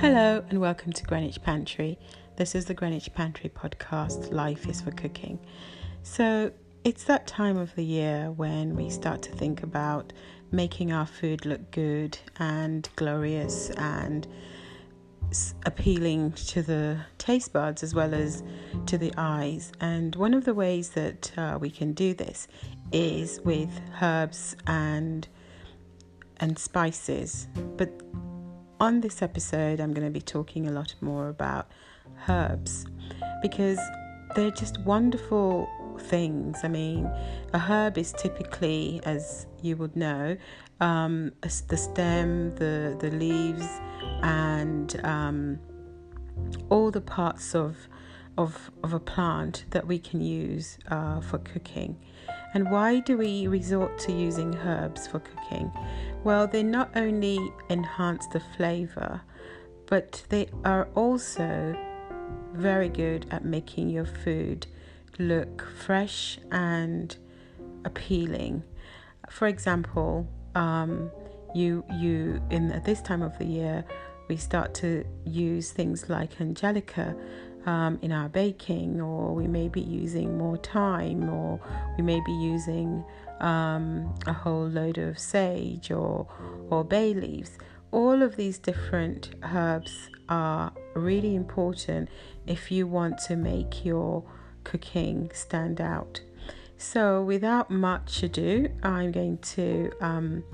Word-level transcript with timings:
Hello 0.00 0.44
and 0.48 0.60
welcome 0.60 0.92
to 0.92 1.02
Greenwich 1.02 1.42
Pantry. 1.42 1.98
This 2.36 2.54
is 2.54 2.66
the 2.66 2.72
Greenwich 2.72 3.12
Pantry 3.14 3.50
podcast, 3.50 4.32
Life 4.32 4.68
is 4.68 4.80
for 4.80 4.92
Cooking. 4.92 5.40
So, 6.04 6.52
it's 6.84 7.02
that 7.04 7.26
time 7.26 7.56
of 7.56 7.74
the 7.74 7.82
year 7.82 8.30
when 8.30 8.76
we 8.76 8.90
start 8.90 9.22
to 9.22 9.32
think 9.32 9.64
about 9.64 10.12
making 10.52 10.92
our 10.92 11.04
food 11.04 11.44
look 11.44 11.72
good 11.72 12.16
and 12.38 12.88
glorious 12.94 13.70
and 13.70 14.28
appealing 15.66 16.30
to 16.32 16.62
the 16.62 17.00
taste 17.18 17.52
buds 17.52 17.82
as 17.82 17.92
well 17.92 18.14
as 18.14 18.44
to 18.86 18.98
the 18.98 19.12
eyes. 19.16 19.72
And 19.80 20.14
one 20.14 20.32
of 20.32 20.44
the 20.44 20.54
ways 20.54 20.90
that 20.90 21.36
uh, 21.36 21.58
we 21.60 21.70
can 21.70 21.92
do 21.92 22.14
this 22.14 22.46
is 22.92 23.40
with 23.40 23.80
herbs 24.00 24.54
and 24.64 25.26
and 26.38 26.56
spices. 26.56 27.48
But 27.76 28.00
on 28.80 29.00
this 29.00 29.22
episode, 29.22 29.80
I'm 29.80 29.92
going 29.92 30.06
to 30.06 30.12
be 30.12 30.20
talking 30.20 30.68
a 30.68 30.70
lot 30.70 30.94
more 31.00 31.28
about 31.28 31.68
herbs 32.28 32.86
because 33.42 33.78
they're 34.34 34.50
just 34.50 34.78
wonderful 34.80 35.68
things. 35.98 36.58
I 36.62 36.68
mean, 36.68 37.10
a 37.52 37.58
herb 37.58 37.98
is 37.98 38.12
typically, 38.12 39.00
as 39.04 39.46
you 39.62 39.76
would 39.76 39.96
know, 39.96 40.36
um, 40.80 41.32
the 41.40 41.76
stem, 41.76 42.54
the 42.54 42.96
the 43.00 43.10
leaves, 43.10 43.66
and 44.22 45.00
um, 45.04 45.58
all 46.68 46.90
the 46.90 47.00
parts 47.00 47.54
of 47.54 47.76
of 48.36 48.70
of 48.84 48.92
a 48.92 49.00
plant 49.00 49.64
that 49.70 49.86
we 49.86 49.98
can 49.98 50.20
use 50.20 50.78
uh, 50.88 51.20
for 51.20 51.38
cooking. 51.38 51.96
And 52.54 52.70
why 52.70 53.00
do 53.00 53.18
we 53.18 53.46
resort 53.46 53.98
to 54.00 54.12
using 54.12 54.54
herbs 54.56 55.06
for 55.06 55.18
cooking? 55.18 55.70
Well, 56.24 56.46
they 56.46 56.62
not 56.62 56.90
only 56.96 57.38
enhance 57.70 58.26
the 58.26 58.40
flavor, 58.40 59.22
but 59.86 60.24
they 60.28 60.48
are 60.64 60.88
also 60.94 61.76
very 62.52 62.88
good 62.88 63.26
at 63.30 63.44
making 63.44 63.88
your 63.90 64.04
food 64.04 64.66
look 65.18 65.66
fresh 65.78 66.38
and 66.50 67.16
appealing. 67.84 68.62
For 69.30 69.48
example, 69.48 70.28
um, 70.54 71.10
you 71.54 71.84
you 71.94 72.42
in 72.50 72.70
at 72.72 72.84
this 72.84 73.00
time 73.00 73.22
of 73.22 73.38
the 73.38 73.46
year 73.46 73.84
we 74.28 74.36
start 74.36 74.74
to 74.74 75.04
use 75.24 75.70
things 75.70 76.10
like 76.10 76.40
angelica 76.40 77.16
um, 77.66 77.98
in 78.02 78.12
our 78.12 78.28
baking, 78.28 79.00
or 79.00 79.34
we 79.34 79.46
may 79.46 79.68
be 79.68 79.80
using 79.80 80.38
more 80.38 80.56
thyme, 80.58 81.28
or 81.28 81.60
we 81.96 82.02
may 82.02 82.20
be 82.24 82.32
using 82.32 83.04
um, 83.40 84.14
a 84.26 84.32
whole 84.32 84.66
load 84.66 84.98
of 84.98 85.18
sage 85.18 85.90
or 85.90 86.26
or 86.70 86.84
bay 86.84 87.14
leaves. 87.14 87.58
All 87.90 88.22
of 88.22 88.36
these 88.36 88.58
different 88.58 89.30
herbs 89.42 90.10
are 90.28 90.72
really 90.94 91.34
important 91.34 92.10
if 92.46 92.70
you 92.70 92.86
want 92.86 93.18
to 93.26 93.36
make 93.36 93.84
your 93.84 94.24
cooking 94.64 95.30
stand 95.32 95.80
out. 95.80 96.20
So, 96.80 97.22
without 97.22 97.70
much 97.70 98.22
ado, 98.22 98.68
I'm 98.84 99.10
going 99.10 99.38
to 99.38 99.90
um, 100.00 100.44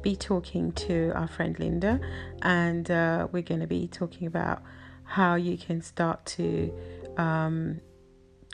be 0.00 0.16
talking 0.16 0.72
to 0.72 1.12
our 1.14 1.28
friend 1.28 1.58
Linda, 1.58 2.00
and 2.40 2.90
uh, 2.90 3.28
we're 3.32 3.42
going 3.42 3.60
to 3.60 3.66
be 3.66 3.86
talking 3.88 4.26
about 4.26 4.62
how 5.04 5.34
you 5.34 5.58
can 5.58 5.82
start 5.82 6.24
to 6.24 6.72
um, 7.18 7.80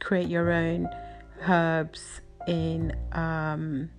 create 0.00 0.28
your 0.28 0.50
own 0.50 0.88
herbs 1.48 2.20
in 2.46 2.96
um, 3.12 3.90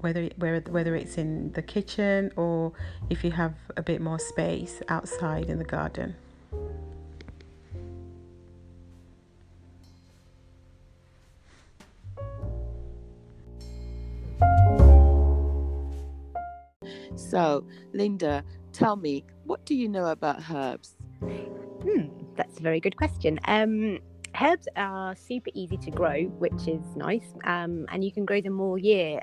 whether 0.00 0.28
whether 0.36 0.94
it's 0.94 1.18
in 1.18 1.52
the 1.52 1.62
kitchen 1.62 2.32
or 2.36 2.72
if 3.10 3.22
you 3.24 3.30
have 3.30 3.54
a 3.76 3.82
bit 3.82 4.00
more 4.00 4.18
space 4.18 4.80
outside 4.88 5.46
in 5.50 5.58
the 5.58 5.64
garden. 5.64 6.14
So, 17.16 17.64
Linda, 17.92 18.42
tell 18.72 18.96
me, 18.96 19.24
what 19.44 19.64
do 19.64 19.74
you 19.74 19.88
know 19.88 20.06
about 20.06 20.42
herbs? 20.50 20.96
Hmm, 21.20 22.08
that's 22.34 22.58
a 22.58 22.62
very 22.62 22.80
good 22.80 22.96
question. 22.96 23.38
Um, 23.44 24.00
herbs 24.40 24.68
are 24.76 25.14
super 25.16 25.50
easy 25.54 25.76
to 25.76 25.90
grow, 25.90 26.24
which 26.24 26.68
is 26.68 26.96
nice, 26.96 27.34
um, 27.44 27.86
and 27.92 28.04
you 28.04 28.12
can 28.12 28.24
grow 28.24 28.40
them 28.40 28.60
all 28.60 28.78
year. 28.78 29.20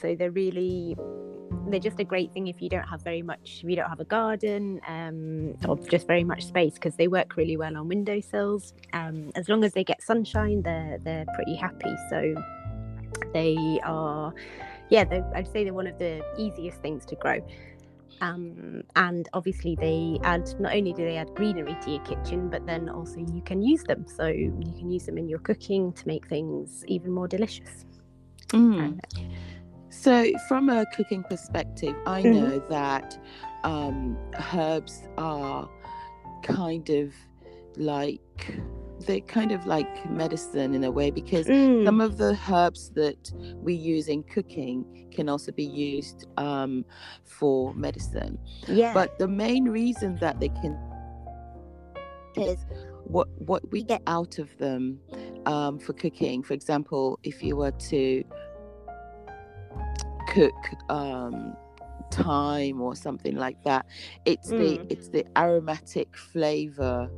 So 0.00 0.14
they're 0.14 0.30
really 0.30 0.96
they're 1.70 1.80
just 1.80 2.00
a 2.00 2.04
great 2.04 2.32
thing 2.32 2.46
if 2.46 2.60
you 2.60 2.68
don't 2.68 2.86
have 2.88 3.02
very 3.02 3.22
much 3.22 3.60
if 3.62 3.70
you 3.70 3.76
don't 3.76 3.88
have 3.88 4.00
a 4.00 4.04
garden 4.04 4.80
um, 4.86 5.54
or 5.66 5.78
just 5.78 6.06
very 6.06 6.24
much 6.24 6.44
space 6.44 6.74
because 6.74 6.96
they 6.96 7.08
work 7.08 7.36
really 7.36 7.56
well 7.56 7.76
on 7.76 7.88
windowsills. 7.88 8.74
Um, 8.92 9.30
as 9.34 9.48
long 9.48 9.64
as 9.64 9.72
they 9.72 9.84
get 9.84 10.02
sunshine, 10.02 10.62
they're 10.62 10.98
they're 11.02 11.26
pretty 11.34 11.56
happy. 11.56 11.94
So 12.10 12.34
they 13.32 13.80
are 13.84 14.34
yeah, 14.90 15.04
I'd 15.34 15.50
say 15.52 15.64
they're 15.64 15.74
one 15.74 15.86
of 15.86 15.98
the 15.98 16.22
easiest 16.38 16.80
things 16.80 17.04
to 17.06 17.16
grow. 17.16 17.40
Um, 18.20 18.82
and 18.96 19.28
obviously, 19.32 19.76
they 19.76 20.18
add 20.24 20.48
not 20.60 20.74
only 20.74 20.92
do 20.92 21.04
they 21.04 21.16
add 21.16 21.34
greenery 21.34 21.76
to 21.82 21.90
your 21.90 22.04
kitchen, 22.04 22.48
but 22.48 22.66
then 22.66 22.88
also 22.88 23.20
you 23.20 23.42
can 23.44 23.62
use 23.62 23.84
them. 23.84 24.06
So 24.06 24.26
you 24.26 24.52
can 24.76 24.90
use 24.90 25.06
them 25.06 25.18
in 25.18 25.28
your 25.28 25.38
cooking 25.38 25.92
to 25.92 26.06
make 26.06 26.26
things 26.28 26.84
even 26.86 27.12
more 27.12 27.28
delicious. 27.28 27.84
Mm. 28.48 28.98
Uh, 28.98 29.20
so, 29.90 30.30
from 30.46 30.68
a 30.68 30.86
cooking 30.94 31.24
perspective, 31.24 31.94
I 32.06 32.22
mm-hmm. 32.22 32.32
know 32.32 32.58
that 32.70 33.18
um, 33.64 34.16
herbs 34.54 35.02
are 35.16 35.68
kind 36.42 36.88
of 36.88 37.12
like 37.76 38.60
they're 39.06 39.20
kind 39.20 39.52
of 39.52 39.66
like 39.66 40.10
medicine 40.10 40.74
in 40.74 40.84
a 40.84 40.90
way 40.90 41.10
because 41.10 41.46
mm. 41.46 41.84
some 41.84 42.00
of 42.00 42.18
the 42.18 42.38
herbs 42.50 42.90
that 42.94 43.32
we 43.56 43.74
use 43.74 44.08
in 44.08 44.22
cooking 44.24 45.08
can 45.12 45.28
also 45.28 45.52
be 45.52 45.64
used 45.64 46.26
um, 46.36 46.84
for 47.24 47.74
medicine. 47.74 48.38
Yeah. 48.66 48.92
But 48.92 49.18
the 49.18 49.28
main 49.28 49.64
reason 49.64 50.16
that 50.16 50.40
they 50.40 50.48
can 50.48 50.78
is 52.36 52.64
what 53.04 53.28
what 53.38 53.68
we 53.72 53.82
get 53.82 54.02
out 54.06 54.38
of 54.38 54.56
them 54.58 55.00
um, 55.46 55.78
for 55.78 55.92
cooking. 55.92 56.42
For 56.42 56.54
example, 56.54 57.18
if 57.22 57.42
you 57.42 57.56
were 57.56 57.72
to 57.72 58.24
cook 60.28 60.54
um, 60.88 61.56
thyme 62.10 62.80
or 62.80 62.94
something 62.94 63.36
like 63.36 63.62
that, 63.64 63.86
it's 64.24 64.50
mm. 64.50 64.58
the 64.58 64.92
it's 64.92 65.08
the 65.08 65.24
aromatic 65.36 66.16
flavor 66.16 67.10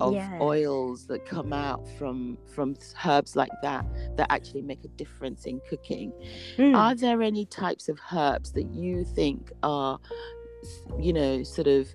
of 0.00 0.14
oils 0.40 1.06
that 1.06 1.24
come 1.26 1.52
out 1.52 1.86
from 1.98 2.38
from 2.52 2.76
herbs 3.04 3.36
like 3.36 3.50
that 3.62 3.84
that 4.16 4.26
actually 4.30 4.62
make 4.62 4.84
a 4.84 4.88
difference 4.88 5.44
in 5.44 5.60
cooking 5.68 6.12
mm. 6.56 6.76
are 6.76 6.94
there 6.94 7.22
any 7.22 7.44
types 7.46 7.88
of 7.88 7.98
herbs 8.12 8.52
that 8.52 8.72
you 8.72 9.04
think 9.04 9.52
are 9.62 9.98
you 10.98 11.12
know 11.12 11.42
sort 11.42 11.66
of 11.66 11.88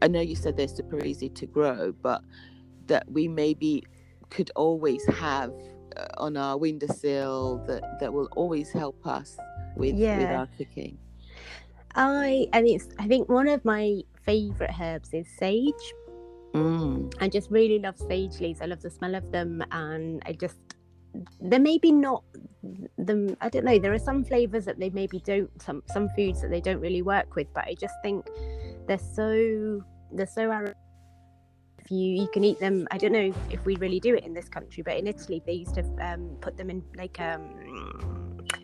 i 0.00 0.08
know 0.08 0.20
you 0.20 0.34
said 0.34 0.56
they're 0.56 0.68
super 0.68 1.04
easy 1.04 1.28
to 1.28 1.46
grow 1.46 1.92
but 2.02 2.22
that 2.86 3.10
we 3.10 3.28
maybe 3.28 3.82
could 4.30 4.50
always 4.56 5.04
have 5.06 5.52
uh, 5.96 6.06
on 6.16 6.36
our 6.36 6.56
windowsill 6.56 7.62
that 7.66 7.82
that 8.00 8.12
will 8.12 8.28
always 8.36 8.70
help 8.70 9.06
us 9.06 9.36
with 9.76 9.94
yeah. 9.94 10.18
with 10.18 10.28
our 10.28 10.48
cooking 10.58 10.98
i 11.94 12.46
and 12.52 12.66
it's 12.66 12.88
i 12.98 13.06
think 13.06 13.28
one 13.28 13.48
of 13.48 13.64
my 13.64 14.00
favorite 14.24 14.70
herbs 14.80 15.10
is 15.12 15.26
sage 15.38 15.72
Mm. 16.54 17.14
I 17.20 17.28
just 17.28 17.50
really 17.50 17.78
love 17.78 17.98
sage 17.98 18.40
leaves. 18.40 18.60
I 18.60 18.66
love 18.66 18.82
the 18.82 18.90
smell 18.90 19.14
of 19.14 19.30
them, 19.32 19.64
and 19.70 20.22
I 20.26 20.32
just 20.32 20.58
they 21.40 21.58
maybe 21.58 21.92
not 21.92 22.24
them. 22.98 23.36
I 23.40 23.48
don't 23.48 23.64
know. 23.64 23.78
There 23.78 23.92
are 23.92 23.98
some 23.98 24.24
flavors 24.24 24.64
that 24.66 24.78
they 24.78 24.90
maybe 24.90 25.20
don't. 25.20 25.50
Some 25.62 25.82
some 25.86 26.08
foods 26.10 26.42
that 26.42 26.50
they 26.50 26.60
don't 26.60 26.80
really 26.80 27.02
work 27.02 27.34
with, 27.36 27.48
but 27.54 27.64
I 27.64 27.74
just 27.74 27.94
think 28.02 28.26
they're 28.86 28.98
so 28.98 29.82
they're 30.12 30.26
so. 30.26 30.74
If 31.78 31.90
you 31.90 32.22
you 32.22 32.28
can 32.32 32.44
eat 32.44 32.60
them, 32.60 32.86
I 32.90 32.98
don't 32.98 33.12
know 33.12 33.32
if 33.50 33.64
we 33.64 33.76
really 33.76 33.98
do 34.00 34.14
it 34.14 34.24
in 34.24 34.34
this 34.34 34.48
country, 34.48 34.82
but 34.82 34.96
in 34.96 35.06
Italy 35.06 35.42
they 35.44 35.54
used 35.54 35.74
to 35.74 35.84
um, 36.00 36.36
put 36.40 36.56
them 36.56 36.70
in 36.70 36.82
like 36.96 37.18
um 37.20 38.22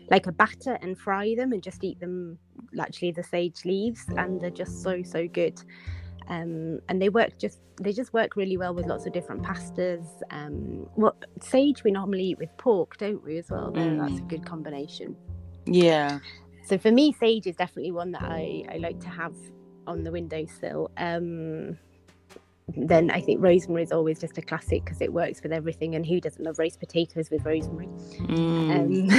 like 0.09 0.27
a 0.27 0.31
batter 0.31 0.77
and 0.81 0.97
fry 0.97 1.35
them 1.35 1.53
and 1.53 1.61
just 1.61 1.83
eat 1.83 1.99
them 1.99 2.37
actually 2.79 3.11
the 3.11 3.23
sage 3.23 3.65
leaves 3.65 4.05
and 4.17 4.41
they're 4.41 4.49
just 4.49 4.81
so 4.81 5.01
so 5.03 5.27
good 5.27 5.61
um, 6.29 6.79
and 6.87 7.01
they 7.01 7.09
work 7.09 7.37
just 7.37 7.59
they 7.81 7.91
just 7.91 8.13
work 8.13 8.35
really 8.35 8.55
well 8.55 8.73
with 8.73 8.85
lots 8.85 9.05
of 9.05 9.13
different 9.13 9.41
pastas. 9.41 10.05
Um, 10.29 10.87
well, 10.95 11.15
sage 11.41 11.83
we 11.83 11.91
normally 11.91 12.23
eat 12.23 12.37
with 12.37 12.55
pork, 12.57 12.97
don't 12.97 13.23
we? 13.23 13.37
As 13.37 13.49
well, 13.49 13.71
mm. 13.71 13.99
that's 13.99 14.19
a 14.19 14.23
good 14.23 14.45
combination. 14.45 15.15
Yeah. 15.65 16.19
So 16.63 16.77
for 16.77 16.91
me, 16.91 17.13
sage 17.13 17.47
is 17.47 17.55
definitely 17.55 17.91
one 17.91 18.11
that 18.11 18.21
I, 18.21 18.63
I 18.71 18.77
like 18.77 18.99
to 18.99 19.09
have 19.09 19.33
on 19.87 20.03
the 20.03 20.11
windowsill. 20.11 20.91
Um, 20.97 21.77
then 22.67 23.09
I 23.09 23.21
think 23.21 23.41
rosemary 23.41 23.81
is 23.81 23.91
always 23.91 24.19
just 24.19 24.37
a 24.37 24.41
classic 24.43 24.85
because 24.85 25.01
it 25.01 25.11
works 25.11 25.41
with 25.41 25.51
everything. 25.51 25.95
And 25.95 26.05
who 26.05 26.21
doesn't 26.21 26.43
love 26.43 26.59
roast 26.59 26.79
potatoes 26.79 27.31
with 27.31 27.43
rosemary? 27.43 27.87
Mm. 28.19 29.09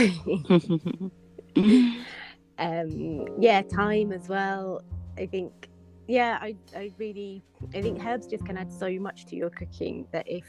Um, 1.00 1.12
um, 2.58 3.26
yeah, 3.40 3.62
thyme 3.62 4.12
as 4.12 4.28
well. 4.28 4.82
I 5.18 5.26
think 5.26 5.69
yeah, 6.10 6.38
I 6.40 6.56
I 6.74 6.92
really 6.98 7.42
I 7.72 7.80
think 7.82 8.04
herbs 8.04 8.26
just 8.26 8.44
can 8.44 8.56
add 8.56 8.72
so 8.72 8.90
much 8.98 9.26
to 9.26 9.36
your 9.36 9.50
cooking 9.50 10.06
that 10.12 10.26
if 10.28 10.44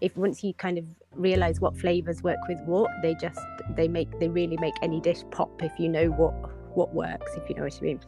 if 0.00 0.16
once 0.16 0.42
you 0.42 0.52
kind 0.54 0.78
of 0.78 0.84
realize 1.12 1.60
what 1.60 1.78
flavors 1.78 2.22
work 2.22 2.38
with 2.48 2.58
what, 2.66 2.90
they 3.00 3.14
just 3.14 3.38
they 3.76 3.86
make 3.86 4.18
they 4.18 4.28
really 4.28 4.56
make 4.56 4.74
any 4.82 5.00
dish 5.00 5.22
pop 5.30 5.62
if 5.62 5.78
you 5.78 5.88
know 5.88 6.08
what 6.08 6.34
what 6.76 6.92
works, 6.92 7.30
if 7.36 7.48
you 7.48 7.54
know 7.54 7.62
what 7.62 7.78
I 7.78 7.84
mean. 7.84 8.00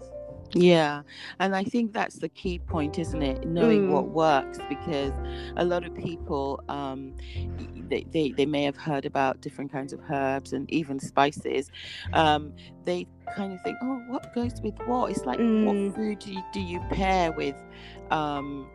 Yeah, 0.55 1.03
and 1.39 1.57
I 1.57 1.65
think 1.65 1.95
that's 1.95 2.17
the 2.17 2.29
key 2.29 2.59
point, 2.59 2.99
isn't 2.99 3.23
it? 3.23 3.47
Knowing 3.47 3.89
mm. 3.89 3.93
what 3.93 4.09
works, 4.09 4.59
because 4.69 5.13
a 5.57 5.65
lot 5.65 5.87
of 5.87 5.95
people, 5.95 6.63
um, 6.69 7.15
they, 7.89 8.05
they, 8.11 8.33
they 8.33 8.45
may 8.45 8.65
have 8.65 8.77
heard 8.77 9.07
about 9.07 9.41
different 9.41 9.73
kinds 9.73 9.95
of 9.95 10.01
herbs 10.11 10.53
and 10.53 10.71
even 10.71 10.99
spices. 10.99 11.71
Um, 12.13 12.53
they 12.85 13.07
kind 13.35 13.55
of 13.55 13.63
think, 13.63 13.79
oh, 13.83 14.03
what 14.09 14.35
goes 14.35 14.61
with 14.63 14.75
what? 14.85 15.11
It's 15.11 15.25
like, 15.25 15.39
mm. 15.39 15.65
what 15.65 15.97
food 15.97 16.19
do 16.19 16.33
you, 16.33 16.43
do 16.53 16.61
you 16.61 16.81
pair 16.91 17.33
with? 17.33 17.57
Um, 18.11 18.69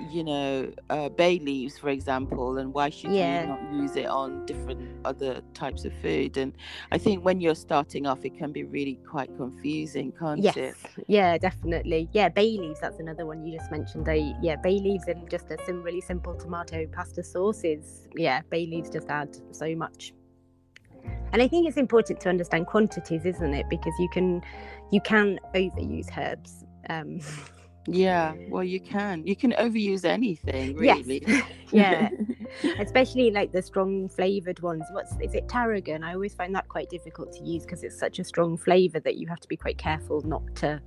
you 0.00 0.24
know 0.24 0.72
uh, 0.90 1.08
bay 1.08 1.38
leaves 1.38 1.78
for 1.78 1.88
example 1.88 2.58
and 2.58 2.72
why 2.72 2.90
should 2.90 3.12
yeah. 3.12 3.42
you 3.42 3.48
not 3.48 3.82
use 3.82 3.96
it 3.96 4.06
on 4.06 4.44
different 4.46 4.80
other 5.04 5.40
types 5.54 5.84
of 5.84 5.92
food? 6.02 6.36
And 6.36 6.52
i 6.90 6.98
think 6.98 7.24
when 7.24 7.40
you're 7.40 7.54
starting 7.54 8.06
off 8.06 8.24
it 8.24 8.36
can 8.36 8.52
be 8.52 8.64
really 8.64 8.98
quite 9.08 9.34
confusing 9.36 10.12
can't 10.18 10.40
yes. 10.40 10.56
it 10.56 10.74
yeah 11.06 11.38
definitely. 11.38 12.08
Yeah 12.12 12.28
bay 12.28 12.58
leaves 12.58 12.80
that's 12.80 12.98
another 12.98 13.26
one 13.26 13.44
you 13.44 13.56
just 13.58 13.70
mentioned. 13.70 14.06
They 14.06 14.34
yeah 14.42 14.56
bay 14.56 14.78
leaves 14.78 15.08
in 15.08 15.28
just 15.28 15.50
a 15.50 15.56
sim- 15.64 15.82
really 15.82 16.00
simple 16.00 16.34
tomato 16.34 16.86
pasta 16.86 17.22
sauce 17.22 17.64
is 17.64 18.08
yeah 18.16 18.42
bay 18.50 18.66
leaves 18.66 18.90
just 18.90 19.08
add 19.08 19.36
so 19.50 19.74
much. 19.74 20.12
And 21.32 21.42
i 21.42 21.48
think 21.48 21.68
it's 21.68 21.76
important 21.76 22.20
to 22.20 22.28
understand 22.28 22.66
quantities 22.66 23.24
isn't 23.24 23.54
it? 23.54 23.66
Because 23.68 23.94
you 23.98 24.08
can 24.12 24.42
you 24.90 25.00
can 25.00 25.38
overuse 25.54 26.08
herbs 26.16 26.64
um 26.90 27.20
Yeah, 27.86 28.34
well, 28.48 28.62
you 28.62 28.80
can. 28.80 29.26
You 29.26 29.34
can 29.34 29.52
overuse 29.52 30.04
anything, 30.04 30.76
really. 30.76 31.22
Yes. 31.26 31.44
yeah, 31.72 32.08
especially 32.78 33.30
like 33.30 33.52
the 33.52 33.62
strong 33.62 34.08
flavored 34.08 34.60
ones. 34.60 34.84
What's 34.92 35.12
is 35.20 35.34
it? 35.34 35.48
Tarragon. 35.48 36.04
I 36.04 36.14
always 36.14 36.34
find 36.34 36.54
that 36.54 36.68
quite 36.68 36.88
difficult 36.90 37.32
to 37.32 37.44
use 37.44 37.64
because 37.64 37.82
it's 37.82 37.98
such 37.98 38.18
a 38.18 38.24
strong 38.24 38.56
flavor 38.56 39.00
that 39.00 39.16
you 39.16 39.26
have 39.26 39.40
to 39.40 39.48
be 39.48 39.56
quite 39.56 39.78
careful 39.78 40.22
not 40.22 40.42
to. 40.56 40.80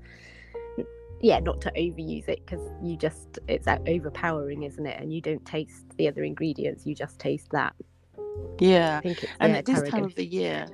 Yeah, 1.21 1.39
not 1.39 1.59
to 1.61 1.71
overuse 1.71 2.27
it 2.29 2.45
because 2.45 2.61
you 2.81 2.97
just 2.97 3.39
it's 3.47 3.67
overpowering, 3.67 4.63
isn't 4.63 4.85
it? 4.85 4.99
And 4.99 5.13
you 5.13 5.21
don't 5.21 5.45
taste 5.45 5.85
the 5.97 6.07
other 6.07 6.23
ingredients; 6.23 6.85
you 6.85 6.95
just 6.95 7.19
taste 7.19 7.49
that. 7.51 7.73
Yeah, 8.59 9.01
and 9.03 9.15
yeah, 9.51 9.57
at 9.57 9.65
this 9.65 9.75
tarragon. 9.75 9.91
time 9.91 10.03
of 10.05 10.15
the 10.15 10.25
year, 10.25 10.67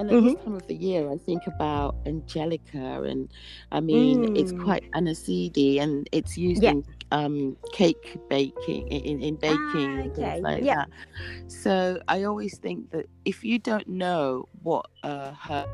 and 0.00 0.10
at 0.10 0.16
mm-hmm. 0.16 0.26
this 0.28 0.44
time 0.44 0.54
of 0.54 0.66
the 0.66 0.74
year, 0.74 1.12
I 1.12 1.18
think 1.18 1.46
about 1.46 1.94
Angelica, 2.06 3.02
and 3.02 3.30
I 3.70 3.80
mean, 3.80 4.28
mm. 4.28 4.38
it's 4.38 4.50
quite 4.50 4.90
aniseedy, 4.92 5.78
and 5.78 6.08
it's 6.10 6.38
used 6.38 6.62
yeah. 6.62 6.70
in 6.70 6.84
um, 7.12 7.56
cake 7.74 8.16
baking, 8.30 8.88
in, 8.88 9.20
in 9.20 9.36
baking, 9.36 9.58
ah, 9.58 10.00
okay. 10.00 10.14
things 10.14 10.42
like 10.42 10.64
yeah. 10.64 10.86
that. 10.86 11.52
So 11.52 12.00
I 12.08 12.22
always 12.22 12.56
think 12.56 12.90
that 12.92 13.10
if 13.26 13.44
you 13.44 13.58
don't 13.58 13.86
know 13.88 14.48
what 14.62 14.86
uh, 15.02 15.32
her 15.32 15.66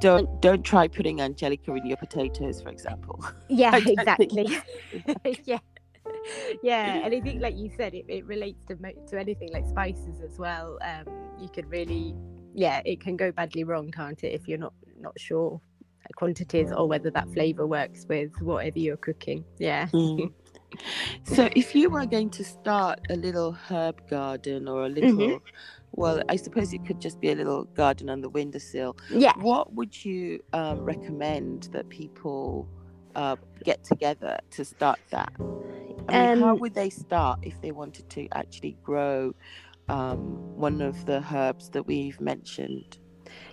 don't 0.00 0.42
don't 0.42 0.62
try 0.62 0.86
putting 0.86 1.20
angelica 1.20 1.72
in 1.74 1.86
your 1.86 1.96
potatoes 1.96 2.60
for 2.60 2.68
example 2.68 3.24
yeah 3.48 3.76
exactly 3.76 4.58
yeah 5.44 5.58
yeah 6.62 7.00
and 7.04 7.14
i 7.14 7.20
think 7.20 7.40
like 7.40 7.56
you 7.56 7.70
said 7.76 7.94
it, 7.94 8.04
it 8.08 8.26
relates 8.26 8.64
to 8.66 8.76
to 9.08 9.18
anything 9.18 9.50
like 9.52 9.66
spices 9.66 10.20
as 10.22 10.38
well. 10.38 10.78
Um 10.82 11.06
you 11.40 11.48
could 11.48 11.70
really 11.70 12.14
yeah 12.54 12.82
it 12.84 13.00
can 13.00 13.16
go 13.16 13.32
badly 13.32 13.64
wrong 13.64 13.90
can't 13.90 14.22
it 14.24 14.32
if 14.32 14.48
you're 14.48 14.58
not 14.58 14.74
not 14.98 15.18
sure 15.18 15.60
quantities 16.16 16.72
or 16.72 16.88
whether 16.88 17.10
that 17.10 17.30
flavor 17.32 17.66
works 17.66 18.06
with 18.08 18.32
whatever 18.40 18.78
you're 18.78 18.96
cooking. 18.96 19.44
Yeah. 19.58 19.86
Mm. 19.88 20.32
so 21.24 21.48
if 21.56 21.74
you 21.74 21.90
were 21.90 22.06
going 22.06 22.30
to 22.30 22.44
start 22.44 23.00
a 23.10 23.16
little 23.16 23.52
herb 23.52 24.08
garden 24.08 24.68
or 24.68 24.86
a 24.86 24.88
little 24.88 25.10
mm-hmm. 25.10 25.44
well 25.92 26.22
i 26.28 26.36
suppose 26.36 26.72
it 26.72 26.86
could 26.86 27.00
just 27.00 27.20
be 27.20 27.30
a 27.30 27.34
little 27.34 27.64
garden 27.64 28.08
on 28.08 28.20
the 28.20 28.28
windowsill. 28.28 28.96
Yeah. 29.10 29.32
What 29.38 29.72
would 29.74 30.04
you 30.04 30.42
um, 30.52 30.80
recommend 30.80 31.68
that 31.72 31.88
people 31.88 32.68
uh, 33.14 33.36
get 33.64 33.82
together 33.84 34.38
to 34.50 34.64
start 34.64 35.00
that 35.10 35.32
I 36.10 36.20
mean, 36.20 36.30
um, 36.32 36.40
how 36.40 36.54
would 36.56 36.74
they 36.74 36.90
start 36.90 37.40
if 37.42 37.60
they 37.60 37.72
wanted 37.72 38.08
to 38.10 38.28
actually 38.32 38.76
grow 38.82 39.34
um, 39.88 40.56
one 40.56 40.80
of 40.80 41.06
the 41.06 41.24
herbs 41.32 41.70
that 41.70 41.86
we've 41.86 42.20
mentioned? 42.20 42.98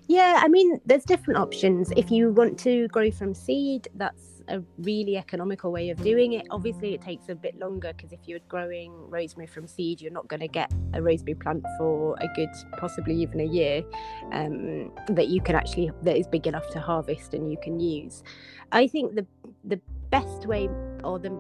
Yeah, 0.08 0.40
I 0.42 0.48
mean, 0.48 0.80
there's 0.86 1.04
different 1.04 1.40
options. 1.40 1.92
If 1.96 2.12
you 2.12 2.32
want 2.32 2.58
to 2.60 2.88
grow 2.88 3.12
from 3.12 3.34
seed, 3.34 3.88
that's 3.96 4.38
a 4.48 4.62
really 4.80 5.18
economical 5.18 5.72
way 5.72 5.90
of 5.90 6.02
doing 6.02 6.34
it. 6.34 6.48
Obviously, 6.50 6.94
it 6.94 7.02
takes 7.02 7.30
a 7.30 7.36
bit 7.36 7.60
longer 7.60 7.92
because 7.96 8.14
if 8.14 8.20
you're 8.26 8.40
growing 8.48 8.94
rosemary 9.10 9.48
from 9.48 9.68
seed, 9.68 10.00
you're 10.00 10.12
not 10.12 10.28
going 10.28 10.40
to 10.40 10.48
get 10.48 10.72
a 10.94 11.02
rosemary 11.02 11.36
plant 11.36 11.66
for 11.78 12.16
a 12.22 12.28
good, 12.36 12.50
possibly 12.78 13.16
even 13.16 13.42
a 13.42 13.46
year 13.46 13.84
um, 14.32 14.92
that 15.10 15.28
you 15.28 15.42
can 15.42 15.56
actually 15.56 15.92
that 16.04 16.18
is 16.18 16.28
big 16.28 16.48
enough 16.48 16.70
to 16.70 16.80
harvest 16.80 17.34
and 17.34 17.52
you 17.52 17.58
can 17.62 17.80
use. 17.80 18.24
I 18.72 18.88
think 18.88 19.16
the 19.16 19.26
the 19.66 19.82
best 20.10 20.46
way 20.46 20.70
or 21.04 21.20
the 21.20 21.32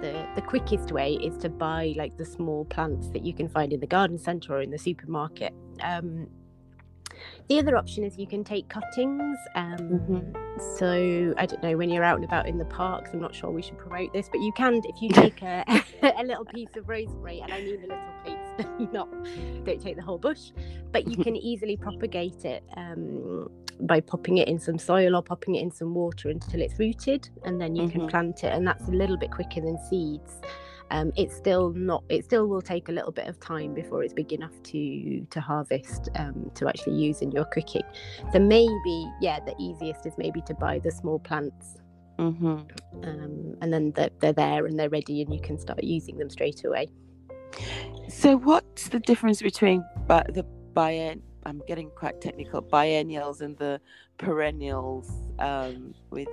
the, 0.00 0.26
the 0.34 0.42
quickest 0.42 0.92
way 0.92 1.14
is 1.14 1.36
to 1.38 1.48
buy 1.48 1.94
like 1.96 2.16
the 2.16 2.24
small 2.24 2.64
plants 2.64 3.08
that 3.10 3.24
you 3.24 3.32
can 3.32 3.48
find 3.48 3.72
in 3.72 3.80
the 3.80 3.86
garden 3.86 4.18
centre 4.18 4.54
or 4.54 4.62
in 4.62 4.70
the 4.70 4.78
supermarket. 4.78 5.52
Um, 5.82 6.28
the 7.48 7.58
other 7.58 7.76
option 7.76 8.04
is 8.04 8.18
you 8.18 8.26
can 8.26 8.44
take 8.44 8.68
cuttings. 8.68 9.38
Um, 9.54 9.78
mm-hmm. 9.78 10.76
So 10.76 11.34
I 11.36 11.46
don't 11.46 11.62
know 11.62 11.76
when 11.76 11.90
you're 11.90 12.04
out 12.04 12.16
and 12.16 12.24
about 12.24 12.46
in 12.46 12.58
the 12.58 12.64
parks. 12.66 13.10
I'm 13.12 13.20
not 13.20 13.34
sure 13.34 13.50
we 13.50 13.62
should 13.62 13.78
promote 13.78 14.12
this, 14.12 14.28
but 14.28 14.40
you 14.40 14.52
can 14.52 14.80
if 14.84 15.02
you 15.02 15.08
take 15.12 15.42
a, 15.42 15.64
a 16.02 16.24
little 16.24 16.44
piece 16.44 16.76
of 16.76 16.88
rosemary, 16.88 17.40
and 17.40 17.52
I 17.52 17.60
mean 17.62 17.78
a 17.78 17.80
little 17.82 17.98
piece, 18.24 18.37
not 18.92 19.10
don't 19.64 19.80
take 19.80 19.96
the 19.96 20.02
whole 20.02 20.18
bush, 20.18 20.50
but 20.92 21.06
you 21.06 21.16
can 21.16 21.36
easily 21.36 21.76
propagate 21.76 22.44
it 22.44 22.64
um, 22.76 23.48
by 23.80 24.00
popping 24.00 24.38
it 24.38 24.48
in 24.48 24.58
some 24.58 24.78
soil 24.78 25.16
or 25.16 25.22
popping 25.22 25.54
it 25.56 25.62
in 25.62 25.70
some 25.70 25.94
water 25.94 26.30
until 26.30 26.60
it's 26.60 26.78
rooted, 26.78 27.28
and 27.44 27.60
then 27.60 27.74
you 27.74 27.82
mm-hmm. 27.84 28.00
can 28.00 28.08
plant 28.08 28.44
it, 28.44 28.52
and 28.52 28.66
that's 28.66 28.88
a 28.88 28.92
little 28.92 29.16
bit 29.16 29.30
quicker 29.30 29.60
than 29.60 29.78
seeds 29.88 30.40
um, 30.90 31.12
it's 31.16 31.36
still 31.36 31.70
not 31.70 32.02
it 32.08 32.24
still 32.24 32.46
will 32.46 32.62
take 32.62 32.88
a 32.88 32.92
little 32.92 33.12
bit 33.12 33.26
of 33.26 33.38
time 33.40 33.74
before 33.74 34.02
it's 34.02 34.14
big 34.14 34.32
enough 34.32 34.52
to 34.64 35.26
to 35.30 35.40
harvest 35.40 36.08
um, 36.16 36.50
to 36.54 36.68
actually 36.68 36.96
use 36.96 37.20
in 37.20 37.30
your 37.30 37.44
cooking 37.46 37.82
so 38.32 38.38
maybe 38.38 39.10
yeah 39.20 39.38
the 39.40 39.54
easiest 39.58 40.06
is 40.06 40.14
maybe 40.18 40.40
to 40.42 40.54
buy 40.54 40.78
the 40.78 40.90
small 40.90 41.18
plants 41.18 41.76
mm-hmm. 42.18 42.60
um, 43.04 43.54
and 43.60 43.72
then 43.72 43.92
they're, 43.92 44.10
they're 44.20 44.32
there 44.32 44.66
and 44.66 44.78
they're 44.78 44.90
ready 44.90 45.22
and 45.22 45.32
you 45.32 45.40
can 45.40 45.58
start 45.58 45.82
using 45.82 46.16
them 46.16 46.30
straight 46.30 46.64
away 46.64 46.88
so 48.08 48.36
what's 48.36 48.88
the 48.88 49.00
difference 49.00 49.42
between 49.42 49.84
but 50.06 50.32
the 50.34 50.42
bien 50.74 51.22
i'm 51.44 51.62
getting 51.66 51.90
quite 51.90 52.20
technical 52.20 52.60
biennials 52.60 53.40
and 53.40 53.56
the 53.58 53.80
perennials 54.18 55.10
um, 55.38 55.94
with 56.10 56.28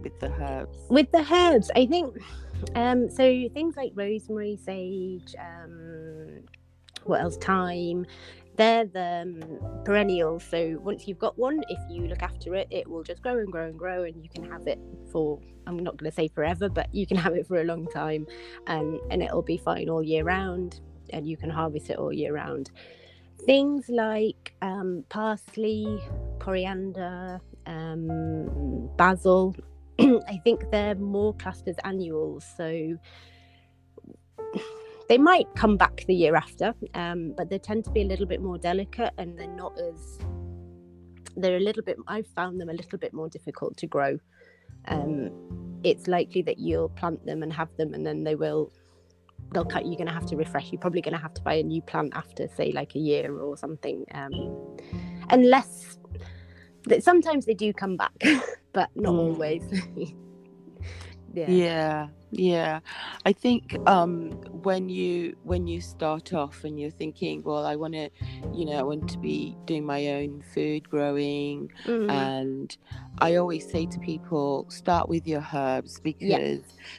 with 0.00 0.18
the 0.20 0.30
herbs 0.42 0.78
with 0.90 1.10
the 1.12 1.24
herbs 1.32 1.70
i 1.76 1.86
think 1.86 2.16
um, 2.74 3.08
so 3.10 3.48
things 3.52 3.76
like 3.76 3.92
rosemary, 3.94 4.58
sage, 4.62 5.34
um, 5.38 6.42
what 7.04 7.20
else? 7.20 7.36
Thyme. 7.36 8.06
They're 8.56 8.84
the 8.84 9.22
um, 9.22 9.82
perennials. 9.84 10.44
So 10.44 10.78
once 10.82 11.08
you've 11.08 11.18
got 11.18 11.36
one, 11.36 11.62
if 11.68 11.78
you 11.90 12.06
look 12.06 12.22
after 12.22 12.54
it, 12.54 12.68
it 12.70 12.88
will 12.88 13.02
just 13.02 13.20
grow 13.20 13.38
and 13.38 13.50
grow 13.50 13.66
and 13.66 13.78
grow, 13.78 14.04
and 14.04 14.22
you 14.22 14.28
can 14.28 14.48
have 14.50 14.66
it 14.66 14.78
for. 15.10 15.40
I'm 15.66 15.78
not 15.78 15.96
going 15.96 16.10
to 16.10 16.14
say 16.14 16.28
forever, 16.28 16.68
but 16.68 16.94
you 16.94 17.06
can 17.06 17.16
have 17.16 17.34
it 17.34 17.46
for 17.46 17.60
a 17.60 17.64
long 17.64 17.88
time, 17.88 18.26
and 18.66 19.00
and 19.10 19.22
it'll 19.22 19.42
be 19.42 19.56
fine 19.56 19.88
all 19.88 20.02
year 20.02 20.24
round, 20.24 20.80
and 21.14 21.26
you 21.26 21.36
can 21.36 21.50
harvest 21.50 21.90
it 21.90 21.98
all 21.98 22.12
year 22.12 22.34
round. 22.34 22.70
Things 23.46 23.88
like 23.88 24.54
um, 24.62 25.04
parsley, 25.08 26.00
coriander, 26.38 27.40
um, 27.66 28.90
basil, 28.96 29.54
I 30.00 30.40
think 30.44 30.70
they're 30.70 30.94
more 30.94 31.34
classed 31.34 31.68
as 31.68 31.76
annuals. 31.84 32.44
So 32.56 32.96
they 35.08 35.18
might 35.18 35.46
come 35.54 35.76
back 35.76 36.04
the 36.06 36.14
year 36.14 36.34
after, 36.34 36.74
um, 36.94 37.34
but 37.36 37.50
they 37.50 37.58
tend 37.58 37.84
to 37.84 37.90
be 37.90 38.02
a 38.02 38.06
little 38.06 38.26
bit 38.26 38.40
more 38.40 38.58
delicate 38.58 39.12
and 39.18 39.38
they're 39.38 39.46
not 39.46 39.78
as, 39.78 40.18
they're 41.36 41.56
a 41.56 41.60
little 41.60 41.82
bit, 41.82 41.96
I've 42.08 42.26
found 42.28 42.60
them 42.60 42.68
a 42.68 42.72
little 42.72 42.98
bit 42.98 43.12
more 43.12 43.28
difficult 43.28 43.76
to 43.78 43.86
grow. 43.86 44.18
Um, 44.88 45.30
it's 45.84 46.08
likely 46.08 46.42
that 46.42 46.58
you'll 46.58 46.88
plant 46.88 47.24
them 47.26 47.42
and 47.42 47.52
have 47.52 47.68
them 47.76 47.94
and 47.94 48.06
then 48.06 48.24
they 48.24 48.34
will 48.34 48.72
they'll 49.54 49.64
cut 49.64 49.86
you're 49.86 49.96
going 49.96 50.06
to 50.06 50.12
have 50.12 50.26
to 50.26 50.36
refresh 50.36 50.70
you're 50.70 50.80
probably 50.80 51.00
going 51.00 51.14
to 51.14 51.20
have 51.20 51.32
to 51.32 51.40
buy 51.42 51.54
a 51.54 51.62
new 51.62 51.80
plant 51.80 52.12
after 52.14 52.46
say 52.48 52.72
like 52.72 52.94
a 52.94 52.98
year 52.98 53.38
or 53.38 53.56
something 53.56 54.04
um, 54.12 54.76
unless 55.30 55.98
that 56.84 57.02
sometimes 57.02 57.46
they 57.46 57.54
do 57.54 57.72
come 57.72 57.96
back 57.96 58.12
but 58.72 58.90
not 58.94 59.14
mm. 59.14 59.18
always 59.18 59.62
yeah 61.34 61.48
yeah 61.48 62.08
yeah 62.30 62.80
i 63.26 63.32
think 63.32 63.76
um 63.86 64.30
when 64.62 64.88
you 64.88 65.36
when 65.44 65.66
you 65.66 65.80
start 65.80 66.32
off 66.32 66.64
and 66.64 66.80
you're 66.80 66.90
thinking 66.90 67.42
well 67.42 67.64
i 67.64 67.76
want 67.76 67.94
to 67.94 68.08
you 68.52 68.64
know 68.64 68.78
i 68.78 68.82
want 68.82 69.08
to 69.08 69.18
be 69.18 69.56
doing 69.66 69.84
my 69.84 70.08
own 70.08 70.42
food 70.52 70.88
growing 70.88 71.70
mm. 71.84 72.10
and 72.10 72.76
i 73.18 73.36
always 73.36 73.68
say 73.70 73.86
to 73.86 73.98
people 74.00 74.66
start 74.68 75.08
with 75.08 75.26
your 75.26 75.46
herbs 75.54 76.00
because 76.00 76.28
yeah. 76.28 76.56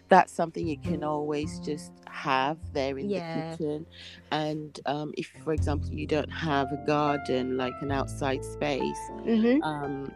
that's 0.09 0.31
something 0.31 0.67
you 0.67 0.77
can 0.77 1.03
always 1.03 1.59
just 1.59 1.91
have 2.09 2.57
there 2.73 2.97
in 2.97 3.09
yeah. 3.09 3.51
the 3.51 3.57
kitchen 3.57 3.85
and 4.31 4.79
um, 4.85 5.13
if 5.17 5.31
for 5.43 5.53
example 5.53 5.89
you 5.91 6.07
don't 6.07 6.29
have 6.29 6.71
a 6.71 6.85
garden 6.87 7.57
like 7.57 7.73
an 7.81 7.91
outside 7.91 8.43
space 8.43 8.81
mm-hmm. 9.25 9.61
um, 9.63 10.11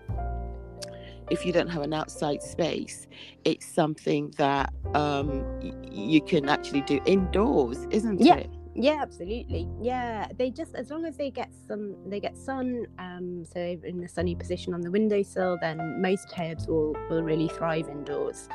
if 1.29 1.45
you 1.45 1.51
don't 1.51 1.67
have 1.69 1.81
an 1.83 1.93
outside 1.93 2.41
space, 2.41 3.07
it's 3.45 3.65
something 3.65 4.33
that 4.37 4.73
um, 4.93 5.43
y- 5.61 5.73
you 5.91 6.21
can 6.21 6.49
actually 6.49 6.81
do 6.81 6.99
indoors, 7.05 7.87
isn't 7.91 8.19
yeah. 8.19 8.35
it? 8.35 8.49
Yeah, 8.75 8.99
absolutely. 9.01 9.67
Yeah, 9.81 10.27
they 10.37 10.51
just 10.51 10.75
as 10.75 10.89
long 10.89 11.05
as 11.05 11.17
they 11.17 11.31
get 11.31 11.49
some, 11.67 11.95
they 12.09 12.19
get 12.19 12.37
sun. 12.37 12.85
Um, 12.97 13.43
so 13.45 13.59
in 13.59 14.03
a 14.03 14.07
sunny 14.07 14.35
position 14.35 14.73
on 14.73 14.81
the 14.81 14.91
windowsill, 14.91 15.57
then 15.59 16.01
most 16.01 16.33
herbs 16.39 16.67
will 16.67 16.95
will 17.09 17.23
really 17.23 17.49
thrive 17.49 17.89
indoors. 17.89 18.47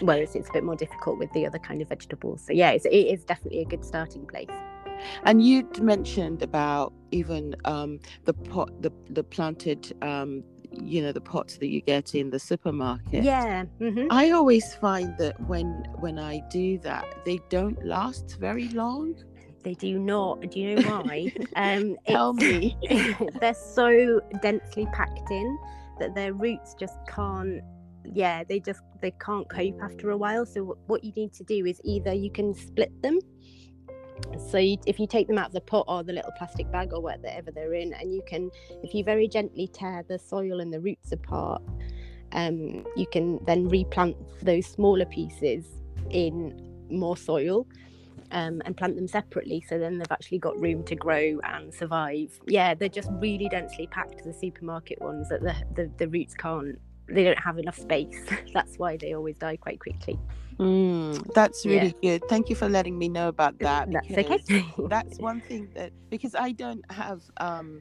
Whereas 0.00 0.36
it's 0.36 0.48
a 0.48 0.52
bit 0.52 0.64
more 0.64 0.76
difficult 0.76 1.18
with 1.18 1.32
the 1.32 1.44
other 1.44 1.58
kind 1.58 1.82
of 1.82 1.88
vegetables. 1.88 2.44
So 2.46 2.52
yeah, 2.52 2.70
it's, 2.70 2.84
it 2.84 2.90
is 2.90 3.24
definitely 3.24 3.62
a 3.62 3.64
good 3.64 3.84
starting 3.84 4.26
place. 4.26 4.48
And 5.24 5.44
you 5.44 5.68
mentioned 5.80 6.42
about 6.42 6.92
even 7.10 7.56
um, 7.64 7.98
the 8.24 8.34
pot, 8.34 8.70
the 8.82 8.92
the 9.10 9.24
planted 9.24 9.92
um, 10.02 10.44
you 10.82 11.02
know 11.02 11.12
the 11.12 11.20
pots 11.20 11.56
that 11.58 11.68
you 11.68 11.80
get 11.80 12.14
in 12.14 12.30
the 12.30 12.38
supermarket. 12.38 13.24
Yeah 13.24 13.64
mm-hmm. 13.80 14.06
i 14.10 14.30
always 14.30 14.74
find 14.74 15.16
that 15.18 15.38
when 15.48 15.66
when 15.98 16.18
i 16.18 16.40
do 16.50 16.78
that 16.78 17.06
they 17.24 17.40
don't 17.48 17.84
last 17.84 18.36
very 18.38 18.68
long. 18.68 19.14
They 19.64 19.74
do 19.74 19.98
not. 19.98 20.40
Do 20.52 20.60
you 20.60 20.76
know 20.76 21.02
why? 21.02 21.32
Um 21.56 21.96
tell 22.06 22.32
me. 22.32 22.76
they're 23.40 23.54
so 23.54 24.20
densely 24.40 24.86
packed 24.92 25.30
in 25.30 25.58
that 25.98 26.14
their 26.14 26.32
roots 26.32 26.74
just 26.74 26.96
can't 27.08 27.60
yeah 28.04 28.44
they 28.44 28.60
just 28.60 28.80
they 29.02 29.10
can't 29.26 29.48
cope 29.48 29.82
after 29.82 30.10
a 30.10 30.16
while. 30.16 30.46
So 30.46 30.78
what 30.86 31.04
you 31.04 31.12
need 31.12 31.32
to 31.34 31.44
do 31.44 31.66
is 31.66 31.80
either 31.84 32.12
you 32.12 32.30
can 32.30 32.54
split 32.54 32.92
them 33.02 33.18
so 34.50 34.58
you, 34.58 34.76
if 34.86 34.98
you 34.98 35.06
take 35.06 35.26
them 35.26 35.38
out 35.38 35.46
of 35.46 35.52
the 35.52 35.60
pot 35.60 35.84
or 35.88 36.02
the 36.02 36.12
little 36.12 36.32
plastic 36.36 36.70
bag 36.70 36.92
or 36.92 37.00
whatever 37.00 37.50
they're 37.50 37.74
in 37.74 37.92
and 37.94 38.12
you 38.12 38.22
can 38.26 38.50
if 38.82 38.94
you 38.94 39.04
very 39.04 39.28
gently 39.28 39.66
tear 39.68 40.04
the 40.08 40.18
soil 40.18 40.60
and 40.60 40.72
the 40.72 40.80
roots 40.80 41.12
apart 41.12 41.62
um, 42.32 42.84
you 42.96 43.06
can 43.10 43.42
then 43.46 43.68
replant 43.68 44.16
those 44.42 44.66
smaller 44.66 45.06
pieces 45.06 45.64
in 46.10 46.86
more 46.90 47.16
soil 47.16 47.66
um, 48.30 48.60
and 48.64 48.76
plant 48.76 48.96
them 48.96 49.08
separately. 49.08 49.64
So 49.68 49.78
then 49.78 49.98
they've 49.98 50.12
actually 50.12 50.38
got 50.38 50.58
room 50.60 50.84
to 50.84 50.94
grow 50.94 51.40
and 51.44 51.72
survive. 51.72 52.38
Yeah 52.46 52.74
they're 52.74 52.88
just 52.88 53.10
really 53.12 53.48
densely 53.48 53.86
packed 53.86 54.24
the 54.24 54.32
supermarket 54.32 55.00
ones 55.00 55.28
that 55.28 55.40
the, 55.40 55.54
the, 55.74 55.90
the 55.96 56.08
roots 56.08 56.34
can't 56.34 56.78
they 57.10 57.24
don't 57.24 57.38
have 57.38 57.58
enough 57.58 57.78
space 57.78 58.16
that's 58.54 58.76
why 58.78 58.96
they 58.96 59.14
always 59.14 59.36
die 59.36 59.56
quite 59.56 59.80
quickly 59.80 60.18
Mm, 60.58 61.34
that's 61.34 61.64
really 61.64 61.94
yeah. 62.02 62.18
good. 62.18 62.28
Thank 62.28 62.50
you 62.50 62.56
for 62.56 62.68
letting 62.68 62.98
me 62.98 63.08
know 63.08 63.28
about 63.28 63.56
that. 63.60 63.92
That's 63.92 64.10
okay. 64.10 64.66
that's 64.88 65.16
one 65.18 65.40
thing 65.40 65.68
that 65.74 65.92
because 66.10 66.34
I 66.34 66.50
don't 66.50 66.84
have 66.90 67.22
um 67.36 67.80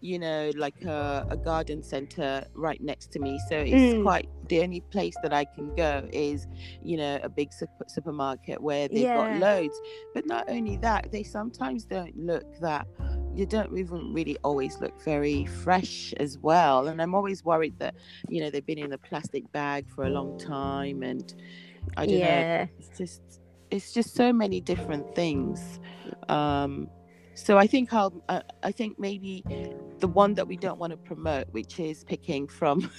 you 0.00 0.18
know 0.18 0.52
like 0.56 0.82
a, 0.84 1.26
a 1.30 1.36
garden 1.36 1.82
center 1.82 2.44
right 2.54 2.80
next 2.80 3.10
to 3.12 3.18
me 3.18 3.40
so 3.48 3.56
it's 3.58 3.74
mm. 3.74 4.02
quite 4.02 4.28
the 4.48 4.60
only 4.60 4.80
place 4.80 5.14
that 5.22 5.32
i 5.32 5.44
can 5.44 5.74
go 5.74 6.08
is 6.12 6.46
you 6.82 6.96
know 6.96 7.18
a 7.22 7.28
big 7.28 7.52
super, 7.52 7.84
supermarket 7.88 8.60
where 8.62 8.86
they've 8.86 8.98
yeah. 8.98 9.16
got 9.16 9.40
loads 9.40 9.80
but 10.14 10.24
not 10.26 10.44
only 10.48 10.76
that 10.76 11.10
they 11.10 11.24
sometimes 11.24 11.84
don't 11.84 12.16
look 12.16 12.44
that 12.60 12.86
you 13.38 13.46
don't 13.46 13.76
even 13.78 14.12
really 14.12 14.36
always 14.42 14.80
look 14.80 15.00
very 15.02 15.46
fresh 15.46 16.12
as 16.18 16.38
well 16.38 16.88
and 16.88 17.00
i'm 17.00 17.14
always 17.14 17.44
worried 17.44 17.78
that 17.78 17.94
you 18.28 18.40
know 18.40 18.50
they've 18.50 18.66
been 18.66 18.78
in 18.78 18.92
a 18.92 18.98
plastic 18.98 19.50
bag 19.52 19.88
for 19.88 20.04
a 20.04 20.10
long 20.10 20.38
time 20.38 21.02
and 21.02 21.34
I 21.96 22.06
don't 22.06 22.18
yeah. 22.18 22.64
know. 22.64 22.70
It's 22.78 22.98
just 22.98 23.40
it's 23.70 23.92
just 23.92 24.14
so 24.14 24.32
many 24.32 24.60
different 24.60 25.14
things. 25.14 25.80
Um, 26.28 26.88
so 27.34 27.56
I 27.56 27.66
think 27.66 27.92
I'll 27.92 28.22
uh, 28.28 28.40
I 28.62 28.72
think 28.72 28.98
maybe 28.98 29.44
the 29.98 30.08
one 30.08 30.34
that 30.34 30.46
we 30.46 30.56
don't 30.56 30.78
want 30.78 30.90
to 30.90 30.96
promote, 30.96 31.46
which 31.52 31.78
is 31.78 32.04
picking 32.04 32.48
from 32.48 32.90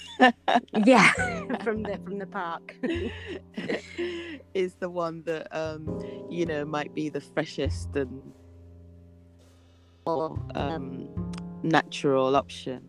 yeah 0.86 1.12
from 1.62 1.82
the 1.82 2.00
from 2.04 2.18
the 2.18 2.26
park, 2.26 2.74
is 4.54 4.74
the 4.74 4.88
one 4.88 5.22
that 5.24 5.54
um, 5.56 6.26
you 6.30 6.46
know 6.46 6.64
might 6.64 6.94
be 6.94 7.08
the 7.08 7.20
freshest 7.20 7.94
and 7.96 8.22
more 10.06 10.38
um, 10.54 11.08
natural 11.62 12.36
option. 12.36 12.88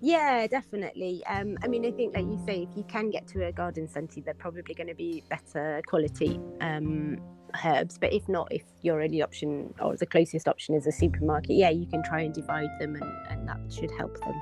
Yeah, 0.00 0.46
definitely. 0.46 1.22
Um, 1.26 1.56
I 1.62 1.68
mean, 1.68 1.86
I 1.86 1.90
think, 1.90 2.14
like 2.16 2.26
you 2.26 2.40
say, 2.46 2.66
if 2.68 2.76
you 2.76 2.84
can 2.84 3.10
get 3.10 3.26
to 3.28 3.46
a 3.46 3.52
garden 3.52 3.88
centre, 3.88 4.20
they're 4.20 4.34
probably 4.34 4.74
going 4.74 4.88
to 4.88 4.94
be 4.94 5.22
better 5.28 5.80
quality 5.86 6.40
um, 6.60 7.18
herbs. 7.64 7.98
But 7.98 8.12
if 8.12 8.28
not, 8.28 8.48
if 8.50 8.62
your 8.82 9.02
only 9.02 9.22
option 9.22 9.72
or 9.80 9.96
the 9.96 10.06
closest 10.06 10.48
option 10.48 10.74
is 10.74 10.86
a 10.86 10.92
supermarket, 10.92 11.56
yeah, 11.56 11.70
you 11.70 11.86
can 11.86 12.02
try 12.02 12.20
and 12.20 12.34
divide 12.34 12.70
them, 12.80 12.96
and, 12.96 13.12
and 13.30 13.48
that 13.48 13.58
should 13.72 13.90
help 13.92 14.18
them 14.20 14.34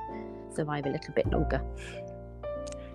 survive 0.55 0.87
a 0.87 0.91
little 0.91 1.15
bit 1.15 1.27
longer. 1.31 1.63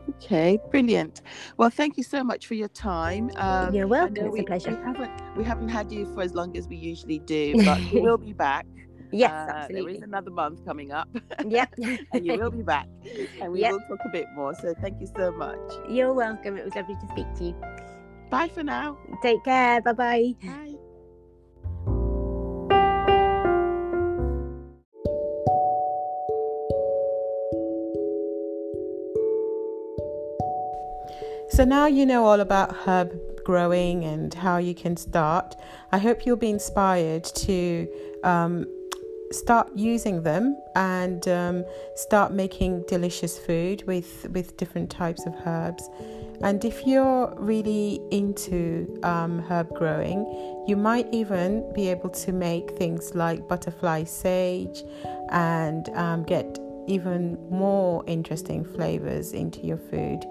Okay, 0.10 0.60
brilliant. 0.72 1.22
Well, 1.58 1.70
thank 1.70 1.96
you 1.96 2.04
so 2.04 2.24
much 2.24 2.48
for 2.48 2.56
your 2.56 2.68
time. 2.70 3.30
Um, 3.36 3.74
You're 3.74 3.88
welcome. 3.88 4.26
It's 4.26 4.34
we, 4.34 4.40
a 4.42 4.44
pleasure. 4.44 4.72
We 4.72 4.84
haven't, 4.84 5.38
we 5.38 5.44
haven't 5.44 5.70
had 5.70 5.92
you 5.92 6.12
for 6.14 6.22
as 6.22 6.34
long 6.34 6.58
as 6.58 6.68
we 6.68 6.76
usually 6.76 7.20
do, 7.20 7.64
but 7.64 7.80
we 7.92 8.02
will 8.02 8.18
be 8.18 8.34
back. 8.34 8.66
Yes, 9.12 9.32
uh, 9.32 9.52
absolutely. 9.54 9.94
There 9.94 9.98
is 9.98 10.04
another 10.04 10.32
month 10.32 10.66
coming 10.66 10.92
up. 10.92 11.10
Yep. 11.46 11.76
and 12.14 12.26
you 12.26 12.38
will 12.38 12.52
be 12.52 12.64
back. 12.64 12.88
And 13.42 13.52
we 13.52 13.62
yep. 13.62 13.74
will 13.74 13.80
talk 13.82 14.00
a 14.06 14.10
bit 14.10 14.28
more. 14.36 14.54
So 14.56 14.74
thank 14.82 15.02
you 15.02 15.08
so 15.16 15.32
much. 15.32 15.60
You're 15.90 16.14
welcome. 16.14 16.58
It 16.58 16.66
was 16.66 16.76
lovely 16.76 16.96
to 16.96 17.08
speak 17.10 17.28
to 17.38 17.44
you. 17.46 17.56
Bye 18.30 18.48
for 18.48 18.64
now. 18.64 18.98
Take 19.22 19.44
care. 19.44 19.82
Bye-bye. 19.82 20.36
Bye. 20.44 20.76
So 31.50 31.66
now 31.66 31.86
you 31.86 32.06
know 32.06 32.26
all 32.26 32.40
about 32.40 32.74
herb 32.74 33.12
growing 33.44 34.06
and 34.06 34.34
how 34.34 34.58
you 34.58 34.74
can 34.74 34.96
start. 34.96 35.58
I 35.92 35.98
hope 35.98 36.26
you'll 36.26 36.38
be 36.38 36.50
inspired 36.50 37.26
to 37.26 37.90
um, 38.24 38.66
start 39.32 39.70
using 39.76 40.24
them 40.24 40.58
and 40.76 41.28
um, 41.28 41.66
start 41.96 42.32
making 42.32 42.84
delicious 42.88 43.38
food 43.38 43.84
with 43.88 44.30
with 44.32 44.58
different 44.58 44.90
types 44.90 45.26
of 45.26 45.34
herbs. 45.46 45.90
And 46.44 46.66
if 46.66 46.88
you're 46.88 47.34
really 47.38 48.02
into 48.10 49.00
um, 49.04 49.40
herb 49.40 49.70
growing 49.76 50.26
you 50.68 50.76
might 50.76 51.08
even 51.12 51.72
be 51.74 51.90
able 51.90 52.10
to 52.10 52.32
make 52.32 52.72
things 52.78 53.16
like 53.16 53.48
butterfly 53.48 54.04
sage 54.04 54.84
and 55.30 55.90
um, 55.90 56.24
get 56.24 56.60
even 56.88 57.38
more 57.50 58.04
interesting 58.08 58.64
flavors 58.64 59.34
into 59.34 59.60
your 59.62 59.78
food. 59.78 60.24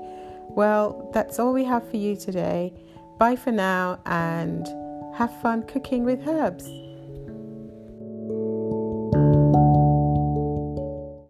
Well 0.48 1.10
that's 1.12 1.38
all 1.38 1.52
we 1.52 1.64
have 1.64 1.88
for 1.88 1.96
you 1.96 2.16
today. 2.16 2.72
Bye 3.18 3.36
for 3.36 3.52
now 3.52 4.00
and 4.06 4.66
have 5.14 5.40
fun 5.42 5.64
cooking 5.64 6.04
with 6.04 6.26
herbs 6.26 6.68